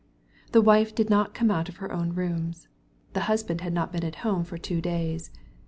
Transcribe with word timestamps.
The 0.51 0.63
wife 0.63 0.95
did 0.95 1.11
not 1.11 1.39
leave 1.39 1.75
her 1.77 1.91
own 1.91 2.15
room, 2.15 2.53
the 3.13 3.19
husband 3.29 3.61
had 3.61 3.71
not 3.71 3.91
been 3.93 4.03
at 4.03 4.15
home 4.25 4.43
for 4.43 4.57
three 4.57 4.81
days. 4.81 5.29